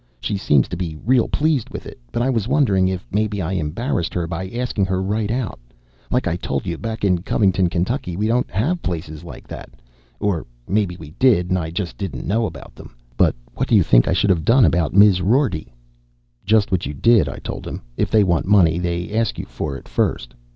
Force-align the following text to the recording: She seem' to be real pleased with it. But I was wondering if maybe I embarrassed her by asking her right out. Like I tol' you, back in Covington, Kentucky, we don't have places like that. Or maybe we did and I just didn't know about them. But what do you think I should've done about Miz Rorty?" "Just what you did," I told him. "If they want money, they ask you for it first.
She 0.19 0.35
seem' 0.35 0.63
to 0.63 0.75
be 0.75 0.97
real 1.05 1.27
pleased 1.27 1.69
with 1.69 1.85
it. 1.85 1.99
But 2.11 2.23
I 2.23 2.29
was 2.31 2.47
wondering 2.47 2.87
if 2.87 3.05
maybe 3.11 3.39
I 3.39 3.51
embarrassed 3.51 4.15
her 4.15 4.25
by 4.25 4.49
asking 4.49 4.85
her 4.85 4.99
right 4.99 5.29
out. 5.29 5.59
Like 6.09 6.25
I 6.27 6.37
tol' 6.37 6.59
you, 6.65 6.79
back 6.79 7.03
in 7.05 7.19
Covington, 7.21 7.69
Kentucky, 7.69 8.17
we 8.17 8.25
don't 8.25 8.49
have 8.49 8.81
places 8.81 9.23
like 9.23 9.47
that. 9.47 9.69
Or 10.19 10.47
maybe 10.67 10.97
we 10.97 11.11
did 11.19 11.49
and 11.49 11.59
I 11.59 11.69
just 11.69 11.99
didn't 11.99 12.25
know 12.25 12.47
about 12.47 12.73
them. 12.73 12.95
But 13.15 13.35
what 13.53 13.67
do 13.67 13.75
you 13.75 13.83
think 13.83 14.07
I 14.07 14.13
should've 14.13 14.43
done 14.43 14.65
about 14.65 14.95
Miz 14.95 15.21
Rorty?" 15.21 15.71
"Just 16.47 16.71
what 16.71 16.87
you 16.87 16.95
did," 16.95 17.29
I 17.29 17.37
told 17.37 17.67
him. 17.67 17.83
"If 17.95 18.09
they 18.09 18.23
want 18.23 18.47
money, 18.47 18.79
they 18.79 19.13
ask 19.13 19.37
you 19.37 19.45
for 19.45 19.77
it 19.77 19.87
first. 19.87 20.33